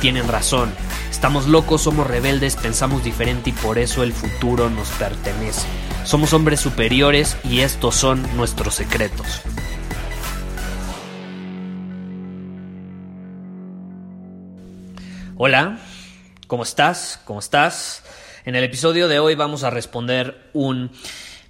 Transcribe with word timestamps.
tienen 0.00 0.28
razón. 0.28 0.72
Estamos 1.10 1.46
locos, 1.46 1.82
somos 1.82 2.06
rebeldes, 2.06 2.56
pensamos 2.56 3.04
diferente 3.04 3.50
y 3.50 3.52
por 3.52 3.78
eso 3.78 4.02
el 4.02 4.12
futuro 4.12 4.70
nos 4.70 4.88
pertenece. 4.90 5.66
Somos 6.04 6.32
hombres 6.32 6.60
superiores 6.60 7.36
y 7.44 7.60
estos 7.60 7.94
son 7.94 8.24
nuestros 8.36 8.74
secretos. 8.74 9.42
Hola, 15.36 15.78
¿cómo 16.46 16.62
estás? 16.62 17.20
¿Cómo 17.24 17.38
estás? 17.38 18.02
En 18.44 18.56
el 18.56 18.64
episodio 18.64 19.08
de 19.08 19.20
hoy 19.20 19.34
vamos 19.34 19.62
a 19.62 19.70
responder 19.70 20.50
un 20.52 20.90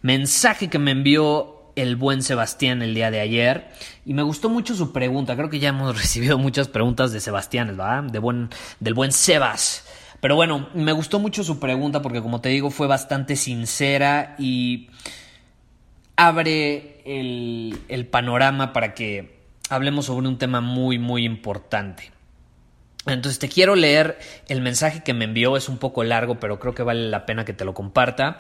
mensaje 0.03 0.69
que 0.69 0.78
me 0.78 0.91
envió 0.91 1.58
el 1.83 1.97
buen 1.97 2.23
Sebastián 2.23 2.83
el 2.83 2.95
día 2.95 3.11
de 3.11 3.21
ayer 3.21 3.69
y 4.05 4.15
me 4.15 4.23
gustó 4.23 4.48
mucho 4.48 4.75
su 4.75 4.93
pregunta. 4.93 5.37
Creo 5.37 5.48
que 5.48 5.61
ya 5.61 5.69
hemos 5.69 5.97
recibido 6.01 6.39
muchas 6.39 6.69
preguntas 6.69 7.12
de 7.12 7.20
Sebastián, 7.20 7.69
¿verdad? 7.69 8.05
Del 8.05 8.95
buen 8.95 9.12
Sebas. 9.12 9.87
Pero 10.20 10.35
bueno, 10.35 10.69
me 10.75 10.93
gustó 10.93 11.20
mucho 11.20 11.45
su 11.45 11.61
pregunta 11.61 12.03
porque 12.03 12.20
como 12.20 12.41
te 12.41 12.48
digo 12.48 12.70
fue 12.70 12.89
bastante 12.89 13.37
sincera 13.37 14.35
y 14.39 14.91
abre 16.17 17.03
el, 17.05 17.79
el 17.89 18.07
panorama 18.07 18.73
para 18.73 18.95
que 18.95 19.39
hablemos 19.70 20.07
sobre 20.07 20.27
un 20.27 20.39
tema 20.39 20.61
muy 20.61 20.98
muy 20.98 21.25
importante. 21.25 22.11
Entonces 23.07 23.39
te 23.39 23.48
quiero 23.48 23.77
leer 23.77 24.19
el 24.48 24.61
mensaje 24.61 25.03
que 25.05 25.15
me 25.15 25.25
envió, 25.25 25.57
es 25.57 25.69
un 25.69 25.79
poco 25.79 26.03
largo, 26.03 26.41
pero 26.41 26.59
creo 26.59 26.75
que 26.75 26.83
vale 26.83 27.09
la 27.09 27.25
pena 27.25 27.45
que 27.45 27.53
te 27.53 27.65
lo 27.65 27.73
comparta 27.73 28.37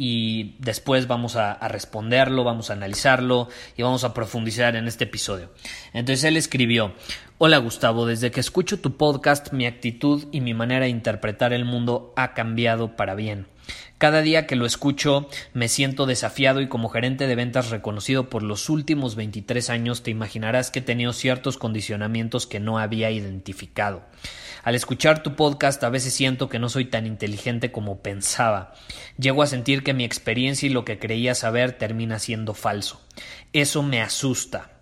y 0.00 0.54
después 0.60 1.08
vamos 1.08 1.34
a, 1.34 1.54
responderlo, 1.68 2.44
vamos 2.44 2.70
a 2.70 2.74
analizarlo 2.74 3.48
y 3.76 3.82
vamos 3.82 4.04
a 4.04 4.14
profundizar 4.14 4.76
en 4.76 4.86
este 4.86 5.04
episodio. 5.04 5.50
Entonces 5.92 6.22
él 6.22 6.36
escribió, 6.36 6.94
hola 7.36 7.58
Gustavo, 7.58 8.06
desde 8.06 8.30
que 8.30 8.38
escucho 8.38 8.80
tu 8.80 8.96
podcast 8.96 9.52
mi 9.52 9.66
actitud 9.66 10.28
y 10.30 10.40
mi 10.40 10.54
manera 10.54 10.84
de 10.84 10.90
interpretar 10.90 11.52
el 11.52 11.64
mundo 11.64 12.14
ha 12.16 12.32
cambiado 12.32 12.94
para 12.94 13.16
bien. 13.16 13.48
Cada 13.98 14.22
día 14.22 14.46
que 14.46 14.54
lo 14.54 14.64
escucho 14.64 15.28
me 15.54 15.68
siento 15.68 16.06
desafiado 16.06 16.60
y 16.60 16.68
como 16.68 16.88
gerente 16.88 17.26
de 17.26 17.34
ventas 17.34 17.70
reconocido 17.70 18.30
por 18.30 18.42
los 18.42 18.68
últimos 18.68 19.16
23 19.16 19.70
años 19.70 20.02
te 20.02 20.10
imaginarás 20.10 20.70
que 20.70 20.78
he 20.78 20.82
tenido 20.82 21.12
ciertos 21.12 21.58
condicionamientos 21.58 22.46
que 22.46 22.60
no 22.60 22.78
había 22.78 23.10
identificado. 23.10 24.04
Al 24.62 24.74
escuchar 24.74 25.22
tu 25.22 25.34
podcast 25.34 25.82
a 25.82 25.88
veces 25.88 26.12
siento 26.12 26.48
que 26.48 26.58
no 26.58 26.68
soy 26.68 26.84
tan 26.84 27.06
inteligente 27.06 27.72
como 27.72 28.00
pensaba. 28.00 28.72
Llego 29.18 29.42
a 29.42 29.46
sentir 29.46 29.82
que 29.82 29.94
mi 29.94 30.04
experiencia 30.04 30.66
y 30.66 30.72
lo 30.72 30.84
que 30.84 30.98
creía 30.98 31.34
saber 31.34 31.72
termina 31.72 32.18
siendo 32.18 32.54
falso. 32.54 33.00
Eso 33.52 33.82
me 33.82 34.00
asusta. 34.00 34.77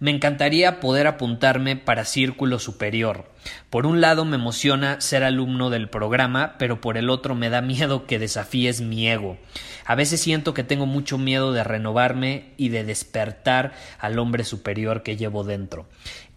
Me 0.00 0.10
encantaría 0.10 0.80
poder 0.80 1.06
apuntarme 1.06 1.76
para 1.76 2.04
Círculo 2.04 2.58
Superior. 2.58 3.30
Por 3.70 3.86
un 3.86 4.00
lado 4.00 4.24
me 4.24 4.36
emociona 4.36 5.00
ser 5.00 5.22
alumno 5.22 5.70
del 5.70 5.88
programa, 5.88 6.56
pero 6.58 6.80
por 6.80 6.96
el 6.96 7.10
otro 7.10 7.34
me 7.34 7.48
da 7.48 7.60
miedo 7.60 8.06
que 8.06 8.18
desafíes 8.18 8.80
mi 8.80 9.08
ego. 9.08 9.38
A 9.84 9.94
veces 9.94 10.20
siento 10.20 10.52
que 10.52 10.64
tengo 10.64 10.86
mucho 10.86 11.16
miedo 11.16 11.52
de 11.52 11.62
renovarme 11.62 12.52
y 12.56 12.70
de 12.70 12.84
despertar 12.84 13.72
al 13.98 14.18
hombre 14.18 14.44
superior 14.44 15.02
que 15.02 15.16
llevo 15.16 15.44
dentro. 15.44 15.86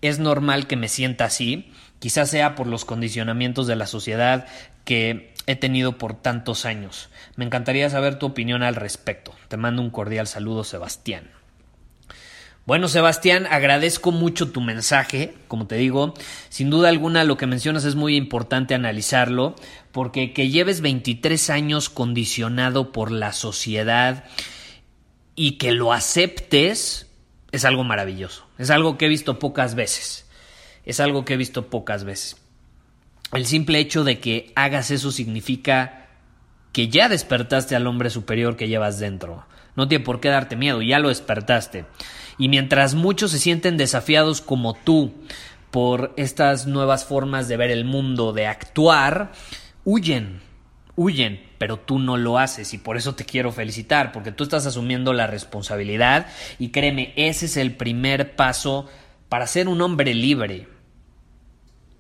Es 0.02 0.20
normal 0.20 0.68
que 0.68 0.76
me 0.76 0.90
sienta 0.90 1.26
así, 1.26 1.72
quizás 2.00 2.30
sea 2.30 2.56
por 2.56 2.68
los 2.68 2.86
condicionamientos 2.86 3.66
de 3.66 3.76
la 3.76 3.88
sociedad 3.88 4.46
que 4.86 5.34
he 5.48 5.56
tenido 5.56 5.98
por 5.98 6.14
tantos 6.22 6.66
años. 6.66 7.10
Me 7.36 7.46
encantaría 7.46 7.90
saber 7.90 8.20
tu 8.20 8.28
opinión 8.28 8.62
al 8.62 8.76
respecto. 8.76 9.34
Te 9.48 9.58
mando 9.58 9.82
un 9.82 9.90
cordial 9.90 10.28
saludo, 10.28 10.64
Sebastián. 10.64 11.37
Bueno, 12.68 12.90
Sebastián, 12.90 13.48
agradezco 13.50 14.12
mucho 14.12 14.52
tu 14.52 14.60
mensaje. 14.60 15.34
Como 15.48 15.68
te 15.68 15.78
digo, 15.78 16.14
sin 16.50 16.70
duda 16.70 16.90
alguna 16.90 17.24
lo 17.24 17.38
que 17.38 17.48
mencionas 17.48 17.86
es 17.86 17.96
muy 17.96 18.18
importante 18.18 18.76
analizarlo, 18.76 19.56
porque 19.94 20.34
que 20.34 20.50
lleves 20.50 20.82
23 20.82 21.50
años 21.50 21.90
condicionado 21.90 22.92
por 22.92 23.10
la 23.10 23.32
sociedad 23.32 24.26
y 25.34 25.54
que 25.54 25.72
lo 25.72 25.94
aceptes 25.94 27.08
es 27.54 27.64
algo 27.64 27.86
maravilloso. 27.86 28.46
Es 28.58 28.70
algo 28.70 28.98
que 28.98 29.06
he 29.06 29.10
visto 29.10 29.40
pocas 29.40 29.74
veces. 29.74 30.28
Es 30.84 31.00
algo 31.00 31.24
que 31.24 31.36
he 31.36 31.38
visto 31.38 31.70
pocas 31.70 32.04
veces. 32.04 32.36
El 33.32 33.46
simple 33.46 33.80
hecho 33.80 34.04
de 34.04 34.20
que 34.20 34.52
hagas 34.58 34.92
eso 34.92 35.14
significa 35.14 36.10
que 36.74 36.90
ya 36.90 37.08
despertaste 37.08 37.78
al 37.78 37.88
hombre 37.88 38.10
superior 38.10 38.58
que 38.58 38.68
llevas 38.68 39.00
dentro. 39.00 39.46
No 39.78 39.88
tiene 39.88 40.04
por 40.04 40.20
qué 40.20 40.28
darte 40.28 40.58
miedo, 40.58 40.82
ya 40.82 41.00
lo 41.00 41.08
despertaste. 41.08 41.86
Y 42.38 42.50
mientras 42.50 42.96
muchos 42.96 43.32
se 43.32 43.40
sienten 43.40 43.78
desafiados 43.78 44.42
como 44.42 44.74
tú 44.74 45.14
por 45.72 46.14
estas 46.18 46.66
nuevas 46.68 47.06
formas 47.06 47.48
de 47.48 47.58
ver 47.58 47.72
el 47.72 47.86
mundo, 47.86 48.34
de 48.34 48.48
actuar, 48.48 49.32
huyen, 49.86 50.42
huyen, 50.96 51.44
pero 51.60 51.78
tú 51.78 52.00
no 52.00 52.18
lo 52.18 52.40
haces 52.40 52.74
y 52.74 52.80
por 52.80 52.98
eso 52.98 53.14
te 53.16 53.26
quiero 53.26 53.52
felicitar, 53.52 54.12
porque 54.12 54.32
tú 54.32 54.44
estás 54.44 54.66
asumiendo 54.66 55.14
la 55.14 55.28
responsabilidad 55.28 56.28
y 56.58 56.70
créeme, 56.70 57.14
ese 57.16 57.46
es 57.46 57.56
el 57.56 57.76
primer 57.76 58.36
paso 58.36 58.90
para 59.30 59.46
ser 59.46 59.68
un 59.68 59.82
hombre 59.82 60.14
libre. 60.14 60.68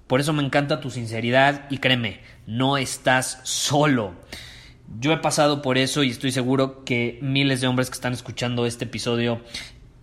Por 0.07 0.19
eso 0.19 0.33
me 0.33 0.43
encanta 0.43 0.79
tu 0.79 0.89
sinceridad 0.89 1.69
y 1.69 1.77
créeme, 1.77 2.21
no 2.47 2.77
estás 2.77 3.39
solo. 3.43 4.15
Yo 4.99 5.11
he 5.11 5.17
pasado 5.17 5.61
por 5.61 5.77
eso 5.77 6.03
y 6.03 6.09
estoy 6.09 6.31
seguro 6.31 6.85
que 6.85 7.19
miles 7.21 7.61
de 7.61 7.67
hombres 7.67 7.89
que 7.89 7.95
están 7.95 8.13
escuchando 8.13 8.65
este 8.65 8.85
episodio 8.85 9.41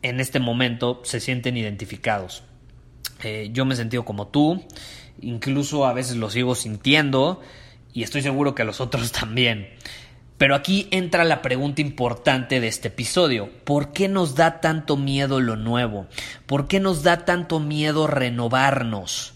en 0.03 0.21
este 0.21 0.41
momento 0.41 1.01
se 1.05 1.21
sienten 1.21 1.57
identificados. 1.57 2.45
Eh, 3.23 3.51
yo 3.53 3.65
me 3.65 3.75
he 3.75 3.77
sentido 3.77 4.05
como 4.05 4.29
tú, 4.29 4.63
incluso 5.21 5.87
a 5.87 5.95
veces 5.95 6.17
lo 6.17 6.29
sigo 6.29 6.55
sintiendo 6.55 7.41
y 7.95 8.03
estoy 8.03 8.21
seguro 8.21 8.55
que 8.55 8.65
los 8.65 8.81
otros 8.81 9.11
también. 9.21 9.71
Pero 10.37 10.55
aquí 10.55 10.89
entra 10.91 11.25
la 11.25 11.41
pregunta 11.43 11.81
importante 11.81 12.61
de 12.61 12.67
este 12.67 12.89
episodio. 12.89 13.49
¿Por 13.65 13.93
qué 13.93 14.09
nos 14.09 14.35
da 14.35 14.61
tanto 14.61 14.97
miedo 14.97 15.41
lo 15.41 15.57
nuevo? 15.57 16.07
¿Por 16.45 16.69
qué 16.69 16.81
nos 16.81 17.03
da 17.03 17.25
tanto 17.25 17.61
miedo 17.61 18.07
renovarnos, 18.07 19.35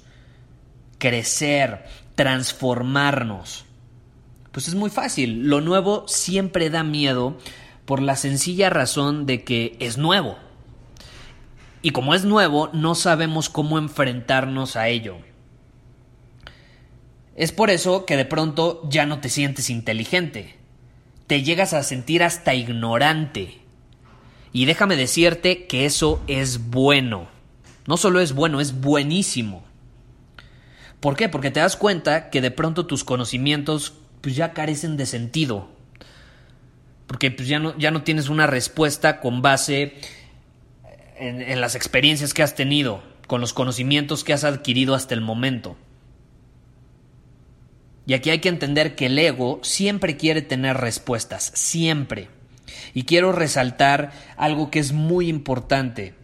crecer, 0.98 1.84
transformarnos? 2.16 3.67
Pues 4.58 4.66
es 4.66 4.74
muy 4.74 4.90
fácil. 4.90 5.44
Lo 5.44 5.60
nuevo 5.60 6.02
siempre 6.08 6.68
da 6.68 6.82
miedo 6.82 7.38
por 7.84 8.02
la 8.02 8.16
sencilla 8.16 8.70
razón 8.70 9.24
de 9.24 9.44
que 9.44 9.76
es 9.78 9.98
nuevo. 9.98 10.36
Y 11.80 11.92
como 11.92 12.12
es 12.12 12.24
nuevo, 12.24 12.68
no 12.72 12.96
sabemos 12.96 13.50
cómo 13.50 13.78
enfrentarnos 13.78 14.74
a 14.74 14.88
ello. 14.88 15.18
Es 17.36 17.52
por 17.52 17.70
eso 17.70 18.04
que 18.04 18.16
de 18.16 18.24
pronto 18.24 18.82
ya 18.90 19.06
no 19.06 19.20
te 19.20 19.28
sientes 19.28 19.70
inteligente. 19.70 20.56
Te 21.28 21.44
llegas 21.44 21.72
a 21.72 21.84
sentir 21.84 22.24
hasta 22.24 22.56
ignorante. 22.56 23.60
Y 24.52 24.64
déjame 24.64 24.96
decirte 24.96 25.68
que 25.68 25.86
eso 25.86 26.20
es 26.26 26.68
bueno. 26.68 27.28
No 27.86 27.96
solo 27.96 28.18
es 28.18 28.32
bueno, 28.32 28.60
es 28.60 28.80
buenísimo. 28.80 29.62
¿Por 30.98 31.14
qué? 31.14 31.28
Porque 31.28 31.52
te 31.52 31.60
das 31.60 31.76
cuenta 31.76 32.28
que 32.30 32.40
de 32.40 32.50
pronto 32.50 32.86
tus 32.86 33.04
conocimientos 33.04 33.94
pues 34.20 34.36
ya 34.36 34.52
carecen 34.52 34.96
de 34.96 35.06
sentido. 35.06 35.68
Porque 37.06 37.30
pues 37.30 37.48
ya 37.48 37.58
no, 37.58 37.76
ya 37.78 37.90
no 37.90 38.02
tienes 38.02 38.28
una 38.28 38.46
respuesta 38.46 39.20
con 39.20 39.40
base 39.40 39.94
en, 41.18 41.60
las 41.60 41.74
experiencias 41.74 42.34
que 42.34 42.42
has 42.42 42.54
tenido, 42.54 43.02
con 43.26 43.40
los 43.40 43.52
conocimientos 43.52 44.24
que 44.24 44.32
has 44.32 44.44
adquirido 44.44 44.94
hasta 44.94 45.14
el 45.14 45.20
momento. 45.20 45.76
Y 48.06 48.14
aquí 48.14 48.30
hay 48.30 48.38
que 48.38 48.48
entender 48.48 48.94
que 48.94 49.06
el 49.06 49.18
ego 49.18 49.60
siempre 49.62 50.16
quiere 50.16 50.42
tener 50.42 50.76
respuestas, 50.76 51.52
siempre. 51.54 52.28
Y 52.94 53.04
quiero 53.04 53.32
resaltar 53.32 54.12
algo 54.36 54.70
que 54.70 54.78
es 54.78 54.92
muy 54.92 55.28
importante 55.28 56.14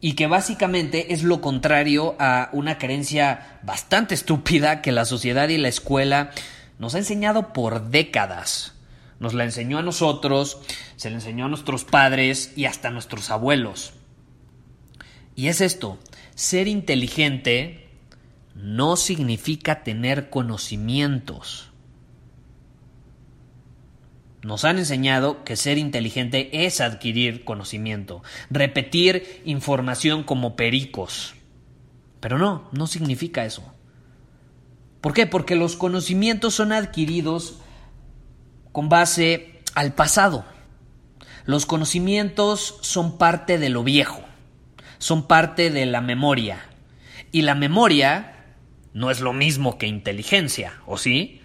y 0.00 0.14
que 0.14 0.26
básicamente 0.26 1.12
es 1.12 1.22
lo 1.22 1.40
contrario 1.40 2.16
a 2.18 2.48
una 2.52 2.78
creencia 2.78 3.58
bastante 3.62 4.14
estúpida 4.14 4.82
que 4.82 4.92
la 4.92 5.04
sociedad 5.04 5.48
y 5.48 5.58
la 5.58 5.68
escuela 5.68 6.30
nos 6.80 6.94
ha 6.94 6.98
enseñado 6.98 7.52
por 7.52 7.90
décadas. 7.90 8.74
Nos 9.20 9.34
la 9.34 9.44
enseñó 9.44 9.78
a 9.78 9.82
nosotros, 9.82 10.58
se 10.96 11.10
la 11.10 11.16
enseñó 11.16 11.44
a 11.44 11.48
nuestros 11.48 11.84
padres 11.84 12.54
y 12.56 12.64
hasta 12.64 12.88
a 12.88 12.90
nuestros 12.90 13.30
abuelos. 13.30 13.92
Y 15.36 15.48
es 15.48 15.60
esto, 15.60 15.98
ser 16.34 16.68
inteligente 16.68 17.86
no 18.54 18.96
significa 18.96 19.82
tener 19.82 20.30
conocimientos. 20.30 21.70
Nos 24.42 24.64
han 24.64 24.78
enseñado 24.78 25.44
que 25.44 25.56
ser 25.56 25.76
inteligente 25.76 26.64
es 26.64 26.80
adquirir 26.80 27.44
conocimiento, 27.44 28.22
repetir 28.48 29.42
información 29.44 30.22
como 30.22 30.56
pericos. 30.56 31.34
Pero 32.20 32.38
no, 32.38 32.70
no 32.72 32.86
significa 32.86 33.44
eso. 33.44 33.74
¿Por 35.00 35.14
qué? 35.14 35.26
Porque 35.26 35.56
los 35.56 35.76
conocimientos 35.76 36.54
son 36.54 36.72
adquiridos 36.72 37.58
con 38.72 38.88
base 38.88 39.60
al 39.74 39.94
pasado. 39.94 40.44
Los 41.46 41.66
conocimientos 41.66 42.78
son 42.82 43.18
parte 43.18 43.58
de 43.58 43.70
lo 43.70 43.82
viejo, 43.82 44.22
son 44.98 45.26
parte 45.26 45.70
de 45.70 45.86
la 45.86 46.00
memoria. 46.00 46.66
Y 47.32 47.42
la 47.42 47.54
memoria 47.54 48.54
no 48.92 49.10
es 49.10 49.20
lo 49.20 49.32
mismo 49.32 49.78
que 49.78 49.86
inteligencia, 49.86 50.80
¿o 50.86 50.98
sí? 50.98 51.40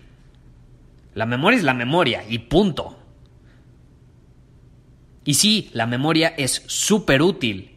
La 1.14 1.26
memoria 1.26 1.58
es 1.58 1.64
la 1.64 1.74
memoria 1.74 2.24
y 2.28 2.40
punto. 2.40 3.00
Y 5.24 5.36
sí, 5.36 5.70
la 5.74 5.88
memoria 5.88 6.34
es 6.38 6.64
súper 6.68 7.22
útil 7.22 7.76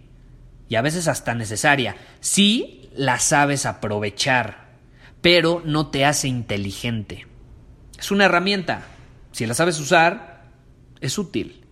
y 0.69 0.75
a 0.75 0.82
veces 0.82 1.08
hasta 1.08 1.34
necesaria. 1.34 1.96
Sí, 2.20 2.90
la 2.94 3.19
sabes 3.20 3.64
aprovechar, 3.64 4.68
pero 5.20 5.62
no 5.65 5.88
te 5.88 6.05
hace 6.05 6.29
inteligente. 6.29 7.26
Es 7.99 8.11
una 8.11 8.26
herramienta. 8.26 8.87
Si 9.32 9.47
la 9.47 9.55
sabes 9.55 9.79
usar, 9.81 10.44
es 11.00 11.19
útil. 11.19 11.65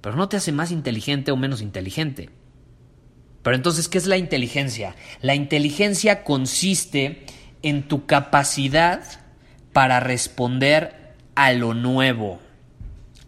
Pero 0.00 0.16
no 0.16 0.28
te 0.28 0.36
hace 0.36 0.52
más 0.52 0.70
inteligente 0.70 1.30
o 1.30 1.36
menos 1.36 1.62
inteligente. 1.62 2.30
Pero 3.42 3.56
entonces, 3.56 3.88
¿qué 3.88 3.98
es 3.98 4.06
la 4.06 4.16
inteligencia? 4.16 4.94
La 5.20 5.34
inteligencia 5.34 6.24
consiste 6.24 7.26
en 7.62 7.88
tu 7.88 8.06
capacidad 8.06 9.02
para 9.72 10.00
responder 10.00 11.14
a 11.34 11.52
lo 11.52 11.74
nuevo, 11.74 12.40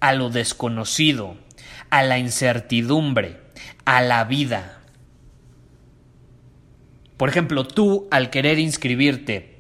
a 0.01 0.13
lo 0.13 0.31
desconocido, 0.31 1.37
a 1.91 2.03
la 2.03 2.19
incertidumbre, 2.19 3.41
a 3.85 4.03
la 4.03 4.25
vida. 4.25 4.74
Por 7.17 7.29
ejemplo, 7.29 7.65
tú 7.65 8.09
al 8.11 8.31
querer 8.31 8.59
inscribirte 8.59 9.55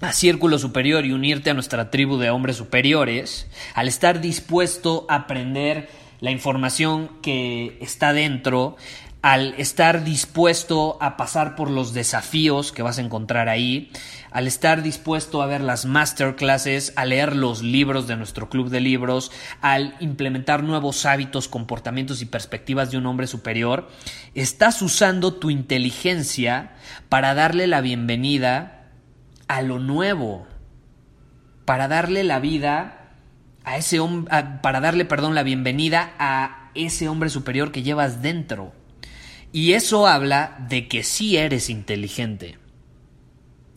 a 0.00 0.12
Círculo 0.12 0.58
Superior 0.58 1.06
y 1.06 1.12
unirte 1.12 1.50
a 1.50 1.54
nuestra 1.54 1.90
tribu 1.90 2.18
de 2.18 2.30
hombres 2.30 2.56
superiores, 2.56 3.48
al 3.74 3.88
estar 3.88 4.20
dispuesto 4.20 5.06
a 5.08 5.16
aprender 5.16 5.88
la 6.20 6.30
información 6.30 7.10
que 7.22 7.78
está 7.80 8.12
dentro, 8.12 8.76
al 9.22 9.54
estar 9.58 10.04
dispuesto 10.04 10.98
a 11.00 11.16
pasar 11.16 11.56
por 11.56 11.70
los 11.70 11.92
desafíos 11.92 12.70
que 12.70 12.82
vas 12.82 12.98
a 12.98 13.00
encontrar 13.00 13.48
ahí, 13.48 13.90
al 14.30 14.46
estar 14.46 14.82
dispuesto 14.82 15.42
a 15.42 15.46
ver 15.46 15.62
las 15.62 15.84
masterclasses, 15.84 16.92
a 16.96 17.04
leer 17.04 17.34
los 17.34 17.62
libros 17.62 18.06
de 18.06 18.16
nuestro 18.16 18.48
club 18.48 18.68
de 18.68 18.80
libros, 18.80 19.32
al 19.62 19.96
implementar 19.98 20.62
nuevos 20.62 21.06
hábitos, 21.06 21.48
comportamientos 21.48 22.22
y 22.22 22.26
perspectivas 22.26 22.90
de 22.90 22.98
un 22.98 23.06
hombre 23.06 23.26
superior, 23.26 23.88
estás 24.34 24.82
usando 24.82 25.34
tu 25.34 25.50
inteligencia 25.50 26.74
para 27.08 27.34
darle 27.34 27.66
la 27.66 27.80
bienvenida 27.80 28.90
a 29.48 29.62
lo 29.62 29.78
nuevo, 29.78 30.46
para 31.64 31.88
darle 31.88 32.22
la 32.24 32.38
vida 32.38 33.12
a 33.64 33.76
ese 33.76 33.98
hombre, 33.98 34.32
para 34.62 34.80
darle, 34.80 35.04
perdón, 35.04 35.34
la 35.34 35.42
bienvenida 35.42 36.12
a 36.18 36.70
ese 36.74 37.08
hombre 37.08 37.30
superior 37.30 37.72
que 37.72 37.82
llevas 37.82 38.22
dentro. 38.22 38.75
Y 39.56 39.72
eso 39.72 40.06
habla 40.06 40.54
de 40.68 40.86
que 40.86 41.02
sí 41.02 41.38
eres 41.38 41.70
inteligente. 41.70 42.58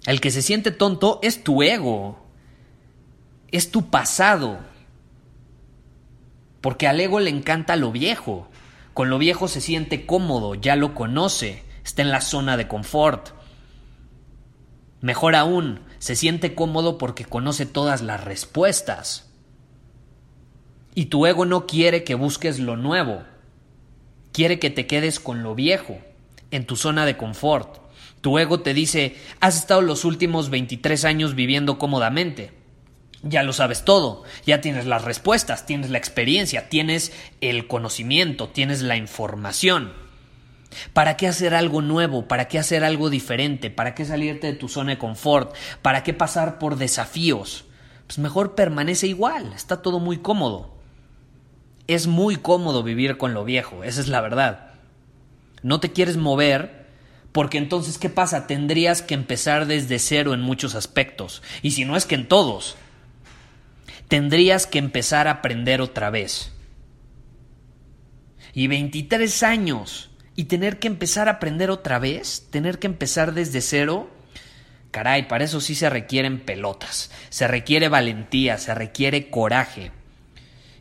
El 0.06 0.20
que 0.20 0.30
se 0.30 0.42
siente 0.42 0.72
tonto 0.72 1.22
es 1.24 1.42
tu 1.42 1.64
ego, 1.64 2.20
es 3.50 3.72
tu 3.72 3.90
pasado. 3.90 4.60
Porque 6.60 6.86
al 6.86 7.00
ego 7.00 7.22
le 7.22 7.30
encanta 7.30 7.78
lo 7.78 7.94
viejo. 7.94 8.50
Con 8.94 9.10
lo 9.10 9.18
viejo 9.20 9.48
se 9.48 9.62
siente 9.62 10.06
cómodo, 10.06 10.54
ya 10.54 10.76
lo 10.76 10.94
conoce, 10.94 11.64
está 11.86 12.02
en 12.02 12.12
la 12.12 12.20
zona 12.20 12.58
de 12.58 12.68
confort. 12.68 13.30
Mejor 15.00 15.34
aún, 15.34 15.80
se 16.00 16.18
siente 16.18 16.56
cómodo 16.56 16.98
porque 16.98 17.24
conoce 17.24 17.66
todas 17.66 18.02
las 18.02 18.22
respuestas. 18.22 19.32
Y 20.94 21.06
tu 21.06 21.26
ego 21.26 21.46
no 21.46 21.68
quiere 21.68 22.04
que 22.04 22.16
busques 22.16 22.60
lo 22.60 22.76
nuevo, 22.76 23.24
quiere 24.40 24.58
que 24.58 24.70
te 24.70 24.88
quedes 24.88 25.20
con 25.20 25.44
lo 25.44 25.54
viejo, 25.54 25.98
en 26.52 26.66
tu 26.66 26.78
zona 26.78 27.06
de 27.06 27.18
confort. 27.18 27.82
Tu 28.22 28.40
ego 28.40 28.62
te 28.62 28.74
dice, 28.74 29.18
has 29.42 29.58
estado 29.58 29.82
los 29.82 30.06
últimos 30.06 30.50
23 30.50 31.04
años 31.04 31.36
viviendo 31.36 31.78
cómodamente. 31.78 32.54
Ya 33.22 33.44
lo 33.44 33.52
sabes 33.52 33.84
todo, 33.84 34.24
ya 34.46 34.62
tienes 34.62 34.86
las 34.86 35.04
respuestas, 35.04 35.66
tienes 35.66 35.90
la 35.90 35.98
experiencia, 35.98 36.70
tienes 36.70 37.12
el 37.42 37.68
conocimiento, 37.68 38.48
tienes 38.48 38.82
la 38.82 38.96
información. 38.96 39.92
¿Para 40.94 41.18
qué 41.18 41.28
hacer 41.28 41.54
algo 41.54 41.82
nuevo? 41.82 42.30
¿Para 42.30 42.48
qué 42.48 42.60
hacer 42.60 42.86
algo 42.86 43.10
diferente? 43.10 43.70
¿Para 43.70 43.94
qué 43.94 44.06
salirte 44.06 44.48
de 44.48 44.54
tu 44.54 44.70
zona 44.70 44.92
de 44.92 45.00
confort? 45.00 45.54
¿Para 45.82 46.04
qué 46.04 46.14
pasar 46.14 46.60
por 46.60 46.78
desafíos? 46.78 47.66
Pues 48.08 48.20
mejor 48.20 48.56
permanece 48.56 49.06
igual, 49.06 49.52
está 49.52 49.82
todo 49.82 50.00
muy 50.00 50.20
cómodo 50.20 50.79
es 51.90 52.08
muy 52.08 52.36
cómodo 52.36 52.84
vivir 52.84 53.18
con 53.18 53.34
lo 53.34 53.44
viejo, 53.44 53.84
esa 53.84 54.02
es 54.02 54.08
la 54.08 54.22
verdad. 54.22 54.72
No 55.62 55.80
te 55.80 55.92
quieres 55.92 56.18
mover 56.18 56.88
porque 57.32 57.58
entonces, 57.58 57.98
¿qué 57.98 58.10
pasa? 58.10 58.48
Tendrías 58.48 59.02
que 59.02 59.14
empezar 59.14 59.66
desde 59.68 60.00
cero 60.00 60.34
en 60.34 60.42
muchos 60.42 60.76
aspectos, 60.76 61.44
y 61.62 61.72
si 61.72 61.86
no 61.86 61.96
es 61.96 62.06
que 62.06 62.16
en 62.16 62.28
todos. 62.28 62.76
Tendrías 64.08 64.66
que 64.66 64.80
empezar 64.80 65.28
a 65.28 65.32
aprender 65.32 65.82
otra 65.82 66.10
vez. 66.10 66.52
Y 68.54 68.68
23 68.68 69.44
años, 69.44 70.10
y 70.36 70.46
tener 70.46 70.80
que 70.80 70.88
empezar 70.88 71.28
a 71.28 71.34
aprender 71.34 71.70
otra 71.70 72.00
vez, 72.00 72.48
tener 72.50 72.80
que 72.80 72.88
empezar 72.88 73.34
desde 73.34 73.62
cero, 73.62 74.10
caray, 74.90 75.28
para 75.28 75.44
eso 75.44 75.62
sí 75.62 75.76
se 75.76 75.90
requieren 75.90 76.40
pelotas, 76.40 77.12
se 77.30 77.48
requiere 77.48 77.90
valentía, 77.90 78.58
se 78.58 78.74
requiere 78.74 79.30
coraje. 79.30 79.92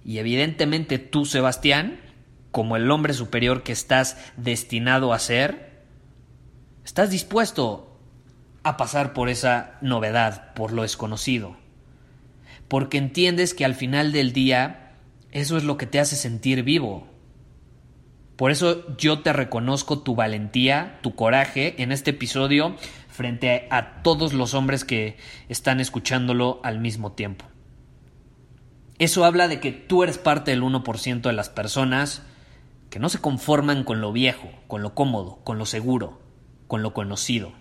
Y 0.08 0.20
evidentemente 0.20 0.98
tú, 0.98 1.26
Sebastián, 1.26 2.00
como 2.50 2.76
el 2.76 2.90
hombre 2.90 3.12
superior 3.12 3.62
que 3.62 3.72
estás 3.72 4.16
destinado 4.38 5.12
a 5.12 5.18
ser, 5.18 5.82
estás 6.82 7.10
dispuesto 7.10 8.00
a 8.62 8.78
pasar 8.78 9.12
por 9.12 9.28
esa 9.28 9.76
novedad, 9.82 10.54
por 10.54 10.72
lo 10.72 10.80
desconocido. 10.80 11.58
Porque 12.68 12.96
entiendes 12.96 13.52
que 13.52 13.66
al 13.66 13.74
final 13.74 14.12
del 14.12 14.32
día 14.32 14.94
eso 15.30 15.58
es 15.58 15.64
lo 15.64 15.76
que 15.76 15.84
te 15.84 16.00
hace 16.00 16.16
sentir 16.16 16.62
vivo. 16.62 17.06
Por 18.36 18.50
eso 18.50 18.96
yo 18.96 19.20
te 19.20 19.34
reconozco 19.34 19.98
tu 19.98 20.14
valentía, 20.14 21.00
tu 21.02 21.14
coraje 21.16 21.82
en 21.82 21.92
este 21.92 22.12
episodio 22.12 22.76
frente 23.08 23.68
a 23.70 24.00
todos 24.02 24.32
los 24.32 24.54
hombres 24.54 24.86
que 24.86 25.18
están 25.50 25.80
escuchándolo 25.80 26.62
al 26.64 26.80
mismo 26.80 27.12
tiempo. 27.12 27.44
Eso 28.98 29.24
habla 29.24 29.46
de 29.48 29.60
que 29.60 29.72
tú 29.72 30.02
eres 30.02 30.18
parte 30.18 30.50
del 30.50 30.62
1% 30.62 31.20
de 31.20 31.32
las 31.32 31.48
personas 31.48 32.22
que 32.90 32.98
no 32.98 33.08
se 33.08 33.20
conforman 33.20 33.84
con 33.84 34.00
lo 34.00 34.12
viejo, 34.12 34.50
con 34.66 34.82
lo 34.82 34.94
cómodo, 34.94 35.38
con 35.44 35.58
lo 35.58 35.66
seguro, 35.66 36.20
con 36.66 36.82
lo 36.82 36.94
conocido. 36.94 37.52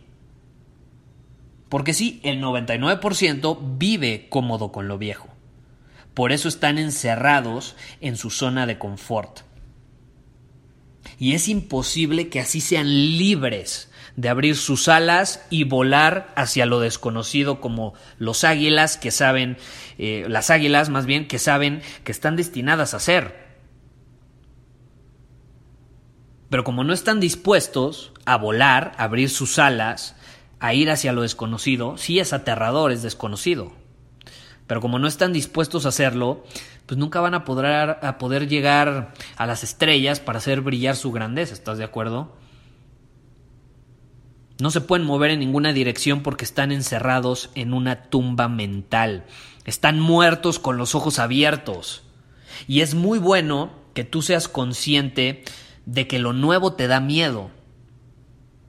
Porque 1.70 1.94
sí, 1.94 2.20
el 2.24 2.41
99% 2.41 3.77
vive 3.77 4.27
cómodo 4.29 4.72
con 4.72 4.88
lo 4.88 4.98
viejo. 4.98 5.27
Por 6.13 6.32
eso 6.32 6.48
están 6.48 6.77
encerrados 6.77 7.75
en 8.01 8.15
su 8.15 8.29
zona 8.29 8.65
de 8.65 8.79
confort. 8.79 9.41
Y 11.20 11.34
es 11.34 11.48
imposible 11.48 12.30
que 12.30 12.40
así 12.40 12.62
sean 12.62 12.88
libres 12.88 13.90
de 14.16 14.30
abrir 14.30 14.56
sus 14.56 14.88
alas 14.88 15.46
y 15.50 15.64
volar 15.64 16.34
hacia 16.36 16.66
lo 16.66 16.80
desconocido 16.80 17.62
como 17.62 17.94
los 18.18 18.44
águilas 18.44 18.98
que 18.98 19.12
saben, 19.12 19.58
eh, 19.98 20.26
las 20.28 20.50
águilas 20.50 20.90
más 20.90 21.06
bien 21.06 21.28
que 21.28 21.40
saben 21.40 21.82
que 22.04 22.12
están 22.12 22.36
destinadas 22.36 22.94
a 22.94 23.00
ser. 23.00 23.48
Pero 26.50 26.64
como 26.64 26.84
no 26.84 26.94
están 26.94 27.20
dispuestos 27.20 28.14
a 28.26 28.38
volar, 28.38 28.94
a 28.98 29.04
abrir 29.04 29.30
sus 29.30 29.60
alas, 29.60 30.16
a 30.60 30.74
ir 30.74 30.90
hacia 30.90 31.14
lo 31.14 31.22
desconocido, 31.22 31.98
sí 31.98 32.20
es 32.20 32.34
aterrador, 32.34 32.92
es 32.92 33.04
desconocido. 33.04 33.74
Pero 34.68 34.82
como 34.82 35.00
no 35.00 35.08
están 35.08 35.32
dispuestos 35.34 35.86
a 35.86 35.90
hacerlo, 35.90 36.44
pues 36.86 36.98
nunca 36.98 37.22
van 37.22 37.34
a 37.34 37.46
poder, 37.46 38.48
llegar 38.48 39.14
a 39.38 39.46
las 39.46 39.64
estrellas 39.64 40.20
para 40.20 40.40
hacer 40.40 40.62
brillar 40.62 40.96
su 40.96 41.12
grandeza, 41.12 41.54
¿estás 41.54 41.78
de 41.78 41.86
acuerdo? 41.86 42.36
No 44.60 44.72
se 44.72 44.82
pueden 44.82 45.06
mover 45.06 45.32
en 45.32 45.40
ninguna 45.40 45.72
dirección 45.72 46.22
porque 46.22 46.44
están 46.44 46.72
encerrados 46.72 47.50
en 47.56 47.74
una 47.74 48.04
tumba 48.04 48.50
mental. 48.50 49.26
Están 49.66 50.00
muertos 50.00 50.60
con 50.60 50.78
los 50.78 50.96
ojos 50.96 51.20
abiertos. 51.20 52.04
Y 52.68 52.82
es 52.82 52.96
muy 52.96 53.20
bueno 53.20 53.72
que 53.94 54.04
tú 54.04 54.22
seas 54.22 54.48
consciente 54.48 55.44
de 55.86 56.08
que 56.08 56.20
lo 56.20 56.34
nuevo 56.34 56.74
te 56.74 56.88
da 56.88 57.00
miedo. 57.00 57.52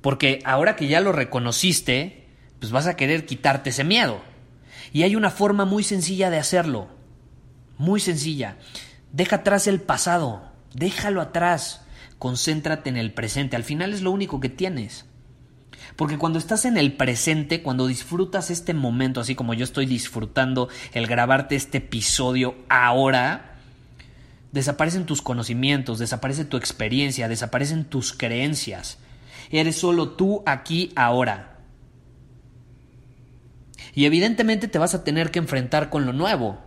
Porque 0.03 0.41
ahora 0.45 0.77
que 0.77 0.89
ya 0.89 1.01
lo 1.01 1.13
reconociste, 1.13 2.29
pues 2.61 2.71
vas 2.71 2.87
a 2.87 2.97
querer 2.97 3.27
quitarte 3.27 3.71
ese 3.71 3.85
miedo. 3.85 4.21
Y 4.93 5.03
hay 5.03 5.17
una 5.17 5.31
forma 5.31 5.65
muy 5.65 5.83
sencilla 5.83 6.31
de 6.31 6.39
hacerlo. 6.39 6.89
Muy 7.77 8.01
sencilla. 8.01 8.57
Deja 9.13 9.37
atrás 9.37 9.67
el 9.67 9.81
pasado. 9.81 10.43
Déjalo 10.75 11.21
atrás. 11.21 11.83
Concéntrate 12.19 12.91
en 12.91 12.97
el 12.97 13.13
presente. 13.13 13.57
Al 13.57 13.65
final 13.65 13.93
es 13.93 14.03
lo 14.03 14.11
único 14.11 14.41
que 14.41 14.49
tienes. 14.49 15.05
Porque 15.97 16.19
cuando 16.19 16.39
estás 16.39 16.65
en 16.65 16.77
el 16.77 16.93
presente, 16.93 17.63
cuando 17.63 17.87
disfrutas 17.87 18.51
este 18.51 18.75
momento, 18.75 19.21
así 19.21 19.35
como 19.35 19.55
yo 19.55 19.65
estoy 19.65 19.87
disfrutando 19.87 20.69
el 20.93 21.07
grabarte 21.07 21.57
este 21.57 21.79
episodio 21.79 22.57
ahora, 22.69 23.57
desaparecen 24.53 25.07
tus 25.07 25.23
conocimientos, 25.23 25.99
desaparece 25.99 26.45
tu 26.45 26.57
experiencia, 26.57 27.29
desaparecen 27.29 27.85
tus 27.85 28.13
creencias. 28.13 28.99
Eres 29.51 29.77
solo 29.77 30.11
tú 30.11 30.43
aquí 30.47 30.93
ahora. 30.95 31.58
Y 33.95 34.05
evidentemente 34.05 34.69
te 34.69 34.79
vas 34.79 34.95
a 34.95 35.05
tener 35.05 35.31
que 35.31 35.39
enfrentar 35.39 35.91
con 35.91 36.07
lo 36.07 36.13
nuevo. 36.13 36.59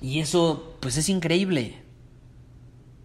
Y 0.00 0.20
eso, 0.20 0.76
pues 0.80 0.96
es 0.96 1.08
increíble. 1.08 1.82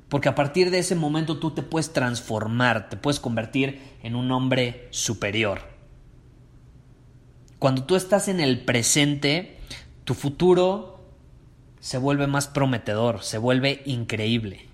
Porque 0.09 0.29
a 0.29 0.35
partir 0.35 0.71
de 0.71 0.79
ese 0.79 0.95
momento 0.95 1.37
tú 1.37 1.51
te 1.51 1.63
puedes 1.63 1.91
transformar, 1.91 2.89
te 2.89 2.97
puedes 2.97 3.19
convertir 3.19 3.81
en 4.03 4.15
un 4.15 4.31
hombre 4.31 4.87
superior. 4.91 5.61
Cuando 7.59 7.83
tú 7.83 7.95
estás 7.95 8.27
en 8.27 8.39
el 8.39 8.63
presente, 8.63 9.57
tu 10.05 10.13
futuro 10.13 10.97
se 11.79 11.97
vuelve 11.97 12.27
más 12.27 12.47
prometedor, 12.47 13.23
se 13.23 13.37
vuelve 13.37 13.81
increíble. 13.85 14.67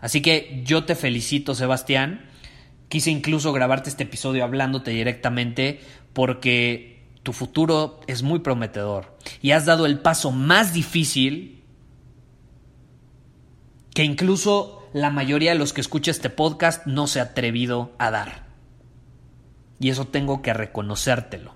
Así 0.00 0.22
que 0.22 0.62
yo 0.64 0.84
te 0.84 0.94
felicito, 0.94 1.54
Sebastián. 1.54 2.30
Quise 2.88 3.10
incluso 3.10 3.52
grabarte 3.52 3.90
este 3.90 4.04
episodio 4.04 4.44
hablándote 4.44 4.92
directamente 4.92 5.80
porque 6.12 6.95
tu 7.26 7.32
futuro 7.32 7.98
es 8.06 8.22
muy 8.22 8.38
prometedor 8.38 9.18
y 9.42 9.50
has 9.50 9.66
dado 9.66 9.84
el 9.84 9.98
paso 9.98 10.30
más 10.30 10.72
difícil 10.72 11.64
que 13.92 14.04
incluso 14.04 14.88
la 14.92 15.10
mayoría 15.10 15.50
de 15.50 15.58
los 15.58 15.72
que 15.72 15.80
escucha 15.80 16.12
este 16.12 16.30
podcast 16.30 16.86
no 16.86 17.08
se 17.08 17.18
ha 17.18 17.24
atrevido 17.24 17.96
a 17.98 18.12
dar. 18.12 18.46
Y 19.80 19.90
eso 19.90 20.06
tengo 20.06 20.40
que 20.40 20.54
reconocértelo. 20.54 21.52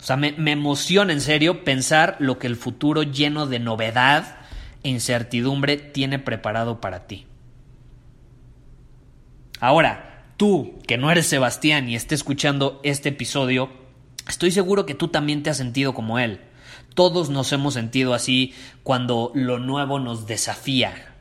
O 0.00 0.02
sea, 0.02 0.16
me, 0.16 0.32
me, 0.32 0.52
emociona 0.52 1.12
en 1.12 1.20
serio 1.20 1.62
pensar 1.62 2.16
lo 2.18 2.38
que 2.38 2.46
el 2.46 2.56
futuro 2.56 3.02
lleno 3.02 3.46
de 3.46 3.58
novedad 3.58 4.38
e 4.82 4.88
incertidumbre 4.88 5.76
tiene 5.76 6.18
preparado 6.18 6.80
para 6.80 7.06
ti. 7.06 7.26
Ahora, 9.60 10.32
tú, 10.38 10.78
que 10.86 10.96
no 10.96 11.10
eres 11.10 11.26
Sebastián 11.26 11.90
y 11.90 11.96
esté 11.96 12.14
escuchando 12.14 12.80
este 12.82 13.10
episodio, 13.10 13.87
Estoy 14.28 14.50
seguro 14.50 14.84
que 14.84 14.94
tú 14.94 15.08
también 15.08 15.42
te 15.42 15.50
has 15.50 15.56
sentido 15.56 15.94
como 15.94 16.18
él. 16.18 16.40
Todos 16.94 17.30
nos 17.30 17.52
hemos 17.52 17.74
sentido 17.74 18.12
así 18.12 18.54
cuando 18.82 19.32
lo 19.34 19.58
nuevo 19.58 19.98
nos 19.98 20.26
desafía. 20.26 21.14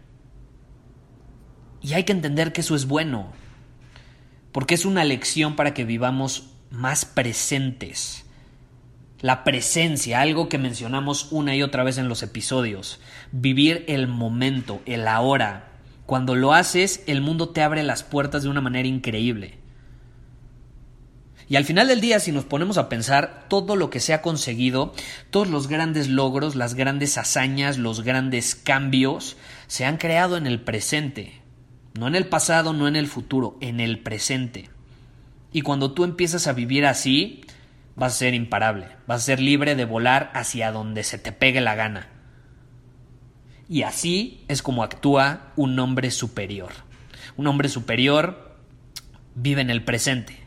Y 1.82 1.94
hay 1.94 2.04
que 2.04 2.12
entender 2.12 2.52
que 2.52 2.62
eso 2.62 2.76
es 2.76 2.86
bueno, 2.86 3.32
porque 4.52 4.76
es 4.76 4.86
una 4.86 5.06
lección 5.06 5.56
para 5.56 5.74
que 5.74 5.86
vivamos 5.86 6.50
más 6.70 7.06
presentes. 7.06 8.26
La 9.22 9.44
presencia, 9.44 10.22
algo 10.22 10.50
que 10.50 10.58
mencionamos 10.58 11.32
una 11.32 11.56
y 11.56 11.64
otra 11.64 11.84
vez 11.84 11.98
en 11.98 12.10
los 12.10 12.24
episodios. 12.24 13.00
Vivir 13.32 13.86
el 13.88 14.08
momento, 14.08 14.82
el 14.86 15.08
ahora. 15.08 15.72
Cuando 16.06 16.36
lo 16.36 16.54
haces, 16.54 17.04
el 17.08 17.22
mundo 17.22 17.50
te 17.50 17.62
abre 17.62 17.84
las 17.84 18.04
puertas 18.04 18.44
de 18.44 18.50
una 18.50 18.62
manera 18.62 18.88
increíble. 18.88 19.60
Y 21.50 21.56
al 21.56 21.64
final 21.64 21.88
del 21.88 22.02
día, 22.02 22.20
si 22.20 22.32
nos 22.32 22.44
ponemos 22.44 22.78
a 22.78 22.90
pensar 22.90 23.46
todo 23.48 23.76
lo 23.76 23.90
que 23.90 24.02
se 24.02 24.14
ha 24.14 24.22
conseguido, 24.22 24.94
todos 25.30 25.48
los 25.48 25.68
grandes 25.68 26.10
logros, 26.10 26.56
las 26.56 26.74
grandes 26.74 27.18
hazañas, 27.18 27.78
los 27.78 28.02
grandes 28.02 28.56
cambios, 28.56 29.38
se 29.68 29.86
han 29.86 29.98
creado 29.98 30.36
en 30.36 30.46
el 30.46 30.62
presente. 30.62 31.42
No 31.94 32.08
en 32.08 32.16
el 32.16 32.28
pasado, 32.28 32.74
no 32.74 32.88
en 32.88 32.96
el 32.96 33.08
futuro, 33.08 33.58
en 33.62 33.80
el 33.80 34.00
presente. 34.00 34.70
Y 35.54 35.62
cuando 35.62 35.94
tú 35.94 36.04
empiezas 36.04 36.48
a 36.48 36.54
vivir 36.54 36.86
así, 36.86 37.42
vas 37.96 38.14
a 38.14 38.18
ser 38.18 38.34
imparable, 38.34 38.88
vas 39.08 39.22
a 39.22 39.26
ser 39.26 39.40
libre 39.40 39.76
de 39.76 39.86
volar 39.86 40.32
hacia 40.36 40.72
donde 40.72 41.04
se 41.04 41.18
te 41.18 41.32
pegue 41.32 41.62
la 41.62 41.76
gana. 41.76 42.10
Y 43.70 43.82
así 43.82 44.44
es 44.48 44.62
como 44.62 44.84
actúa 44.84 45.54
un 45.56 45.80
hombre 45.80 46.12
superior. 46.12 46.72
Un 47.38 47.48
hombre 47.48 47.70
superior 47.70 48.56
vive 49.34 49.62
en 49.62 49.70
el 49.70 49.84
presente, 49.84 50.47